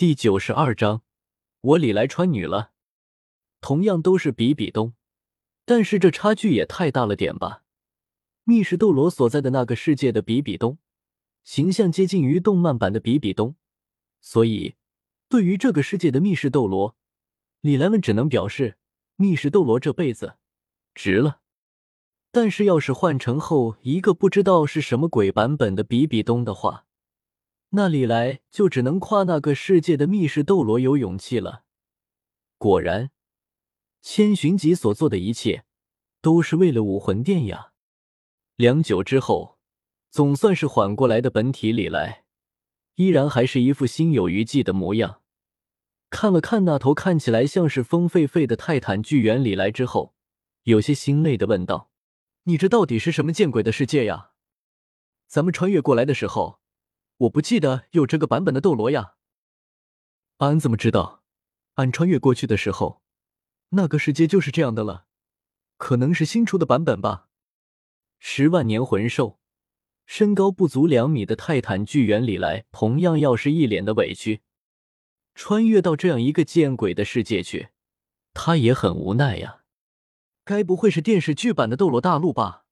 [0.00, 1.02] 第九十二章，
[1.60, 2.70] 我李来穿女了。
[3.60, 4.94] 同样都是比比东，
[5.66, 7.64] 但是这差距也太大了点吧？
[8.44, 10.78] 密室斗罗所在的那个世界的比比东，
[11.44, 13.56] 形象接近于动漫版的比比东，
[14.22, 14.76] 所以
[15.28, 16.96] 对于这个世界的密室斗罗，
[17.60, 18.78] 李来们只能表示
[19.16, 20.36] 密室斗罗这辈子
[20.94, 21.40] 值了。
[22.32, 26.86] 但是要是换成后一个不知道是什么鬼版本的比比东的话，
[27.70, 31.62] 那李来就只能夸那个世界的密室斗罗有勇气了。
[32.58, 33.10] 果然，
[34.02, 35.64] 千寻疾所做的一切
[36.20, 37.72] 都是为了武魂殿呀。
[38.56, 39.58] 良久之后，
[40.10, 42.24] 总算是缓过来的本体李来，
[42.96, 45.22] 依然还是一副心有余悸的模样。
[46.10, 50.14] 看了看那头看起来像是风狒狒的泰坦巨猿李来之后，
[50.64, 51.92] 有些心累的问道
[52.44, 54.32] ：“你这到底是什么见鬼的世界呀？
[55.28, 56.58] 咱们穿越过来的时候。”
[57.20, 59.16] 我不记得有这个版本的斗罗呀，
[60.38, 61.22] 俺怎么知道？
[61.74, 63.02] 俺穿越过去的时候，
[63.70, 65.04] 那个世界就是这样的了，
[65.76, 67.28] 可能是新出的版本吧。
[68.18, 69.38] 十万年魂兽，
[70.06, 74.40] 身高不足两米的泰坦巨猿里来，同样要是一脸的委屈。
[75.34, 77.68] 穿越到这样一个见鬼的世界去，
[78.32, 79.64] 他也很无奈呀。
[80.44, 82.64] 该不会是电视剧版的斗罗大陆吧？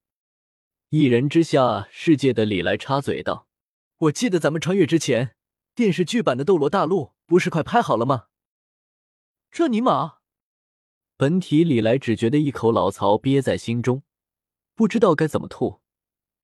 [0.89, 3.48] 一人之下世界的李来插嘴道。
[3.99, 5.35] 我记得咱们穿越之前，
[5.75, 8.27] 电视剧版的《斗罗大陆》不是快拍好了吗？
[9.51, 10.19] 这尼玛！
[11.17, 14.05] 本体李来只觉得一口老槽憋在心中，
[14.77, 15.81] 不知道该怎么吐，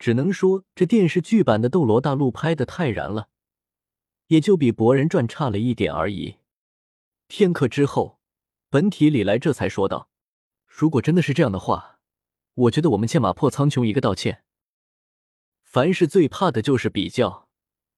[0.01, 3.29] 只能说这电视剧版的《斗罗大陆》拍的太燃了，
[4.27, 6.39] 也就比《博人传》差了一点而已。
[7.29, 8.19] 片刻之后，
[8.69, 10.09] 本体李来这才说道
[10.67, 12.01] ：“如果真的是这样的话，
[12.55, 14.43] 我觉得我们欠马破苍穹一个道歉。
[15.63, 17.44] 凡是最怕的就是比较。”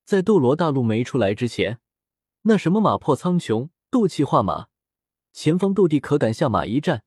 [0.06, 1.80] 在斗罗大陆没出来之前，
[2.42, 4.68] 那什么马破苍穹、斗气化马、
[5.32, 7.02] 前方斗帝可敢下马一战，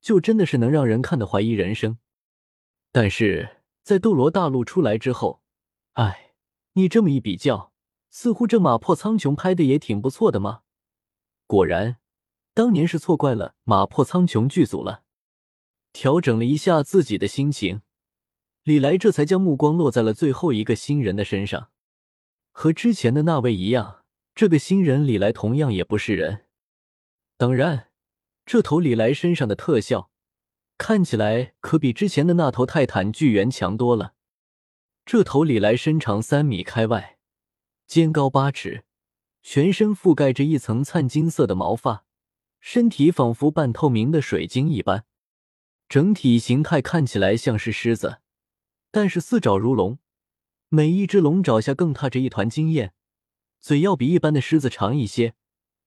[0.00, 1.98] 就真的是能让人看得怀疑人生。
[2.92, 5.42] 但是在斗罗大陆出来之后，
[5.94, 6.34] 哎，
[6.74, 7.72] 你这么一比较，
[8.10, 10.60] 似乎这马破苍穹拍的也挺不错的嘛。
[11.48, 11.96] 果然，
[12.54, 15.02] 当年是错怪了马破苍穹剧组了。
[15.92, 17.82] 调整了一下自己的心情，
[18.62, 21.70] 李来这才将目光落在了最后一个新人的身上。
[22.58, 24.02] 和之前的那位一样，
[24.34, 26.46] 这个新人李来同样也不是人。
[27.36, 27.88] 当然，
[28.46, 30.10] 这头李来身上的特效
[30.78, 34.14] 看起来可比之前的那头泰坦巨猿强多了。
[35.04, 37.18] 这头李来身长三米开外，
[37.86, 38.84] 肩高八尺，
[39.42, 42.06] 全身覆盖着一层灿金色的毛发，
[42.58, 45.04] 身体仿佛半透明的水晶一般，
[45.90, 48.22] 整体形态看起来像是狮子，
[48.90, 49.98] 但是四爪如龙。
[50.76, 52.92] 每一只龙爪下更踏着一团金焰，
[53.60, 55.32] 嘴要比一般的狮子长一些，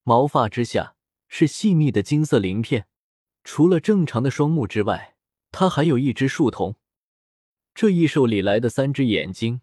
[0.01, 0.95] 毛发之下
[1.27, 2.87] 是细密的金色鳞片。
[3.43, 5.15] 除了正常的双目之外，
[5.51, 6.73] 它还有一只树瞳。
[7.75, 9.61] 这异兽里来的三只眼睛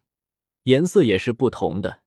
[0.63, 2.03] 颜色也是不同的，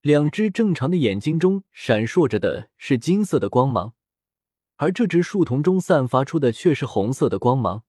[0.00, 3.92] 两只正常的眼睛中闪烁着的是金色的光芒，
[4.76, 7.84] 而这只树瞳中散发出的却是红色的光芒，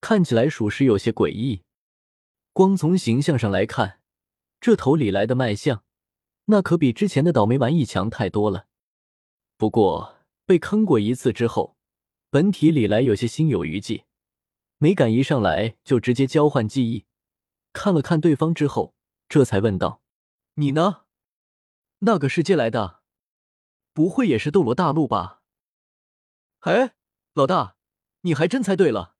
[0.00, 1.62] 看起来属实有些诡异。
[2.52, 4.00] 光从形象上来看，
[4.60, 5.84] 这头李来的卖相，
[6.46, 8.66] 那可比之前的倒霉玩意强太多了。
[9.56, 11.78] 不过被坑过一次之后，
[12.28, 14.04] 本体李来有些心有余悸，
[14.76, 17.06] 没敢一上来就直接交换记忆，
[17.72, 18.94] 看了看对方之后，
[19.30, 20.02] 这才问道
[20.56, 21.04] ：“你呢？
[22.00, 23.00] 那个世界来的，
[23.94, 25.40] 不会也是斗罗大陆吧？”
[26.60, 26.94] 哎，
[27.32, 27.76] 老大，
[28.20, 29.16] 你还真猜对了。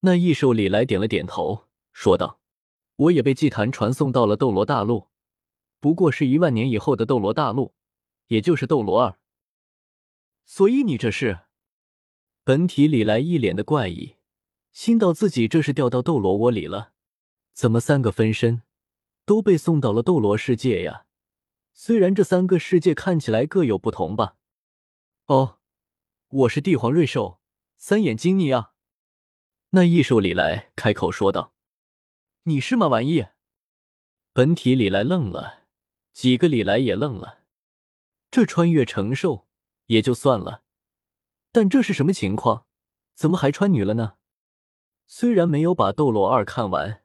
[0.00, 1.63] 那异兽李来点了点头。
[1.94, 2.40] 说道
[2.96, 5.08] ：“我也被祭坛传送到了斗罗大陆，
[5.80, 7.72] 不过是一万年以后的斗罗大陆，
[8.26, 9.16] 也就是斗罗二。
[10.44, 11.46] 所以你这是？”
[12.44, 14.16] 本体李来一脸的怪异，
[14.70, 16.92] 心道自己这是掉到斗罗窝里了，
[17.54, 18.62] 怎么三个分身
[19.24, 21.06] 都被送到了斗罗世界呀？
[21.72, 24.36] 虽然这三个世界看起来各有不同吧。
[25.26, 25.58] 哦，
[26.28, 27.40] 我是帝皇瑞兽，
[27.78, 28.74] 三眼金尼啊。
[29.70, 31.53] 那异兽李来开口说道。
[32.46, 33.28] 你是吗，玩意？
[34.34, 35.62] 本体李来愣了，
[36.12, 37.38] 几个李来也愣了。
[38.30, 39.46] 这穿越成兽
[39.86, 40.62] 也就算了，
[41.50, 42.66] 但这是什么情况？
[43.14, 44.16] 怎么还穿女了呢？
[45.06, 47.02] 虽然没有把《斗罗二》看完，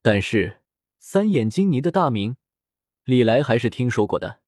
[0.00, 0.62] 但是
[0.98, 2.38] 三眼金尼的大名，
[3.04, 4.40] 李来还是听说过的。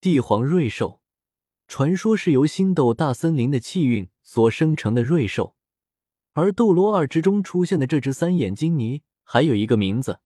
[0.00, 1.02] 帝皇瑞兽，
[1.68, 5.56] 传说是由星斗大森林的气运所生成的瑞兽，
[6.32, 9.02] 而《斗罗二》之中出现的这只三眼金尼。
[9.32, 10.20] 还有一个名字，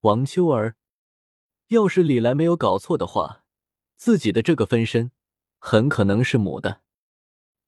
[0.00, 0.76] 王秋儿。
[1.68, 3.46] 要是李来没有搞错的话，
[3.96, 5.10] 自己的这个分身
[5.58, 6.82] 很可能是母的。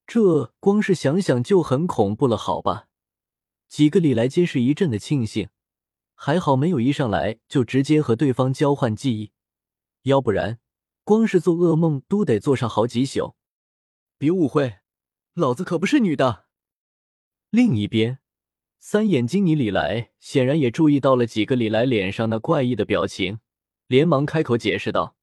[0.06, 2.88] 这光是想想就很恐怖了，好吧？
[3.66, 5.48] 几个李来皆是一阵的庆幸，
[6.14, 9.32] 还好没有一上来就直接和对方交换记忆，
[10.02, 10.58] 要不然
[11.02, 13.36] 光是做噩梦都得做上好几宿。
[14.18, 14.80] 别误会，
[15.32, 16.44] 老子可不是女的。
[17.48, 18.18] 另一边，
[18.86, 23.40] 三眼金尼李来显然也注意到了几个李来脸上那怪异的表情，
[23.86, 25.16] 连忙开口解释道：“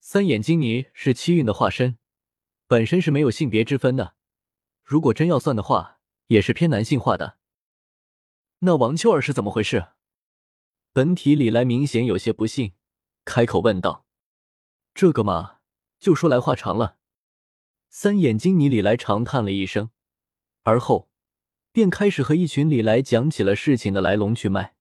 [0.00, 1.98] 三眼金尼是七运的化身，
[2.66, 4.14] 本身是没有性别之分的。”
[4.82, 7.36] 如果真要算的话，也是偏男性化的。
[8.60, 9.88] 那王秋儿是怎么回事？
[10.94, 12.72] 本体李来明显有些不信，
[13.26, 14.06] 开口问道
[14.94, 15.58] ：“这个嘛，
[15.98, 16.96] 就说来话长了。”
[17.90, 19.90] 三眼睛尼李来长叹了一声，
[20.62, 21.10] 而后
[21.72, 24.76] 便开始和一群李来讲起了事情的来龙去脉。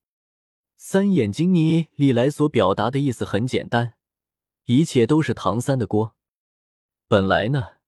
[0.77, 3.93] 三眼睛尼李来所表达的意思很简单，
[4.65, 6.15] 一切都是唐三的锅。
[7.07, 7.81] 本来呢。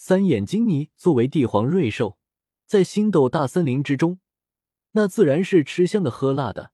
[0.00, 2.18] 三眼金尼作为帝皇瑞兽，
[2.64, 4.20] 在星斗大森林之中，
[4.92, 6.70] 那自然是吃香的喝辣的，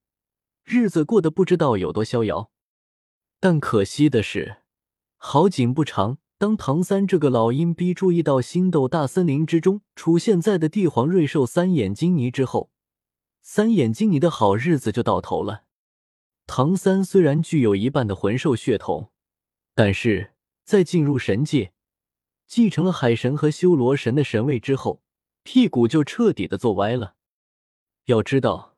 [0.62, 2.50] 日子过得不知道有多逍遥。
[3.40, 4.58] 但可惜的是，
[5.16, 12.70] 好景不长，当唐三这个老阴逼注意到星斗大森林之中出现在的帝皇瑞兽三眼金尼之后，
[13.40, 15.64] 三眼金尼的好日子就到头了。
[16.46, 19.10] 唐三虽然具有一半的魂兽血统，
[19.74, 20.32] 但是
[20.64, 21.72] 在进入神界。
[22.46, 25.02] 继承了海神和修罗神的神位之后，
[25.42, 27.14] 屁股就彻底的坐歪了。
[28.04, 28.76] 要知道，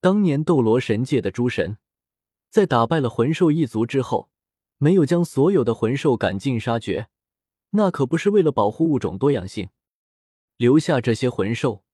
[0.00, 1.78] 当年斗罗神界的诸神，
[2.50, 4.30] 在打败了魂兽一族之后，
[4.82, 7.08] 没有将所有的魂兽赶尽杀绝，
[7.72, 9.68] 那可不是为了保护物种多样性，
[10.56, 11.84] 留下这些魂兽，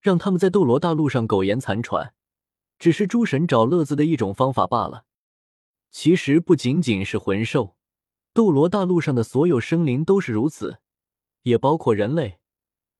[0.00, 2.14] 让他们在斗罗大陆上苟延残喘，
[2.80, 5.04] 只是诸神找乐子的一种方法罢了。
[5.92, 7.76] 其实不仅仅是魂兽。
[8.32, 10.80] 斗罗大陆上的所有生灵都是如此，
[11.42, 12.40] 也包括人类。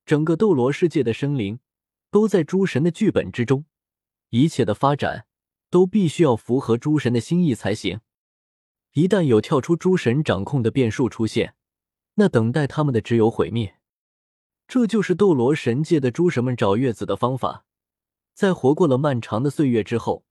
[0.07, 1.59] 整个斗罗世界的生灵
[2.13, 3.65] 都在诸神的剧本之中，
[4.29, 5.27] 一切的发展
[5.69, 8.03] 都必须要符合诸神的心意才行。
[8.93, 11.55] 一旦有跳出诸神掌控的变数出现，
[12.15, 13.77] 那等待他们的只有毁灭。
[14.69, 17.65] 这就是斗罗神界的诸神们找月子的方法。
[18.35, 20.25] 在活过了漫长的岁月之后，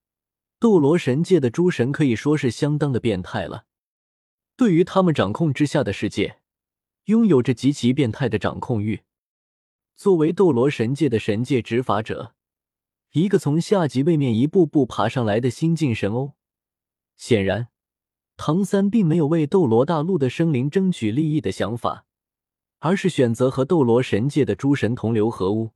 [0.60, 3.66] 斗罗神界的诸神可以说是相当的变态了。
[4.56, 6.40] 对于他们掌控之下的世界，
[7.06, 9.02] 拥有着极其变态的掌控欲。
[9.96, 12.36] 作为斗罗神界的神界执法者，
[13.14, 16.34] 一个从下级位面一步步爬上来的新晋神欧，
[17.18, 17.70] 显然，
[18.44, 22.06] 唐三并没有为斗罗大陆的生灵争取利益的想法，
[22.80, 25.70] 而是选择和斗罗神界的诸神同流合污。